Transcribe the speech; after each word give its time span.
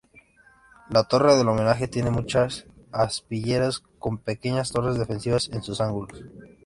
La 0.89 1.03
torre 1.03 1.35
del 1.35 1.47
homenaje 1.47 1.87
tiene 1.87 2.09
muchas 2.09 2.65
aspilleras, 2.91 3.83
con 3.99 4.17
pequeñas 4.17 4.71
torres 4.71 4.97
defensivas 4.97 5.49
en 5.49 5.61
sus 5.61 5.79
ángulos. 5.79 6.23